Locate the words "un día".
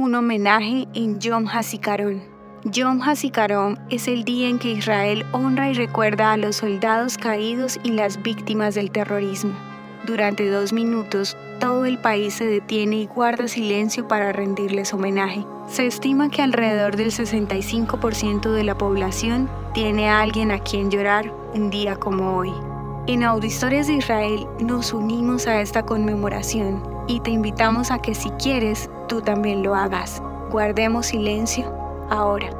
21.52-21.96